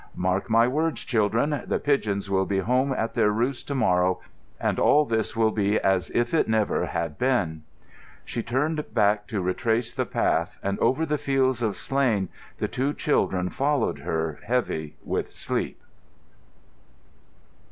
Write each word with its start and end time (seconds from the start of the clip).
"Mark 0.15 0.49
my 0.49 0.67
words, 0.67 1.03
children. 1.05 1.61
The 1.67 1.77
pigeons 1.77 2.27
will 2.27 2.47
be 2.47 2.57
home 2.57 2.91
at 2.91 3.13
their 3.13 3.29
roosts 3.29 3.61
to 3.65 3.75
morrow 3.75 4.19
and 4.59 4.79
all 4.79 5.05
this 5.05 5.35
will 5.35 5.51
be 5.51 5.79
as 5.79 6.09
if 6.15 6.33
it 6.33 6.47
never 6.47 6.87
had 6.87 7.19
been." 7.19 7.61
She 8.25 8.41
turned 8.41 8.95
back 8.95 9.27
to 9.27 9.41
retrace 9.43 9.93
the 9.93 10.07
path, 10.07 10.57
and 10.63 10.79
over 10.79 11.05
the 11.05 11.19
fields 11.19 11.61
of 11.61 11.77
slain 11.77 12.29
the 12.57 12.67
two 12.67 12.93
children 12.95 13.51
followed 13.51 13.99
her, 13.99 14.39
heavy 14.43 14.95
with 15.03 15.31
sleep. 15.31 15.79